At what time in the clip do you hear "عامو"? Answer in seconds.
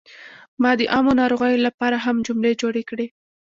0.93-1.13